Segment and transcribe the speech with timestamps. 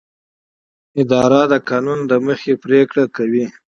[1.01, 3.45] اداره د قانون له مخې پریکړه کوي.